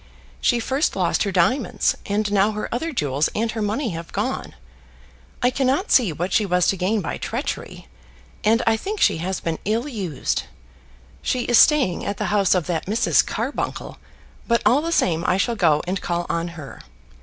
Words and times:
She 0.41 0.59
first 0.59 0.95
lost 0.95 1.21
her 1.21 1.31
diamonds, 1.31 1.95
and 2.07 2.31
now 2.31 2.53
her 2.53 2.67
other 2.73 2.91
jewels 2.91 3.29
and 3.35 3.51
her 3.51 3.61
money 3.61 3.89
have 3.91 4.11
gone. 4.11 4.55
I 5.43 5.51
cannot 5.51 5.91
see 5.91 6.11
what 6.11 6.33
she 6.33 6.43
was 6.43 6.65
to 6.69 6.75
gain 6.75 7.01
by 7.01 7.19
treachery, 7.19 7.85
and 8.43 8.63
I 8.65 8.77
think 8.77 8.99
she 8.99 9.17
has 9.19 9.39
been 9.39 9.59
ill 9.63 9.87
used. 9.87 10.45
She 11.21 11.41
is 11.43 11.59
staying 11.59 12.03
at 12.03 12.17
the 12.17 12.33
house 12.33 12.55
of 12.55 12.65
that 12.65 12.87
Mrs. 12.87 13.23
Carbuncle, 13.23 13.99
but 14.47 14.63
all 14.65 14.81
the 14.81 14.91
same 14.91 15.23
I 15.27 15.37
shall 15.37 15.55
go 15.55 15.83
and 15.85 16.01
call 16.01 16.25
on 16.31 16.47
her. 16.57 16.81